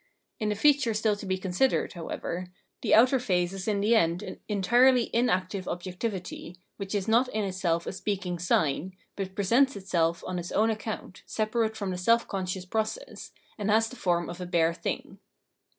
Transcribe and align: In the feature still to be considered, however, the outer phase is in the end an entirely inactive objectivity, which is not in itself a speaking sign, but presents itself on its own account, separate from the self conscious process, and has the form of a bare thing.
In 0.39 0.49
the 0.49 0.55
feature 0.55 0.95
still 0.95 1.15
to 1.17 1.27
be 1.27 1.37
considered, 1.37 1.93
however, 1.93 2.47
the 2.81 2.95
outer 2.95 3.19
phase 3.19 3.53
is 3.53 3.67
in 3.67 3.81
the 3.81 3.95
end 3.95 4.23
an 4.23 4.39
entirely 4.47 5.11
inactive 5.15 5.67
objectivity, 5.67 6.57
which 6.77 6.95
is 6.95 7.07
not 7.07 7.27
in 7.27 7.43
itself 7.43 7.85
a 7.85 7.93
speaking 7.93 8.39
sign, 8.39 8.97
but 9.15 9.35
presents 9.35 9.75
itself 9.75 10.23
on 10.25 10.39
its 10.39 10.51
own 10.53 10.71
account, 10.71 11.21
separate 11.27 11.77
from 11.77 11.91
the 11.91 11.99
self 11.99 12.27
conscious 12.27 12.65
process, 12.65 13.31
and 13.59 13.69
has 13.69 13.89
the 13.89 13.95
form 13.95 14.27
of 14.27 14.41
a 14.41 14.47
bare 14.47 14.73
thing. 14.73 15.19